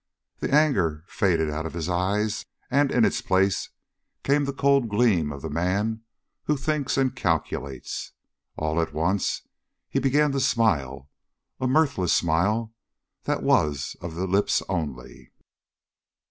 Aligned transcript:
The 0.39 0.51
anger 0.51 1.03
faded 1.07 1.51
out 1.51 1.67
of 1.67 1.75
his 1.75 1.87
eyes, 1.87 2.47
and 2.71 2.91
in 2.91 3.05
its 3.05 3.21
place 3.21 3.69
came 4.23 4.45
the 4.45 4.51
cold 4.51 4.89
gleam 4.89 5.31
of 5.31 5.43
the 5.43 5.49
man 5.51 6.01
who 6.45 6.57
thinks 6.57 6.97
and 6.97 7.15
calculates. 7.15 8.11
All 8.57 8.81
at 8.81 8.93
once 8.95 9.43
he 9.89 9.99
began 9.99 10.31
to 10.31 10.39
smile, 10.39 11.07
a 11.59 11.67
mirthless 11.67 12.13
smile 12.13 12.73
that 13.25 13.43
was 13.43 13.95
of 14.01 14.15
the 14.15 14.25
lips 14.25 14.63
only. 14.67 15.31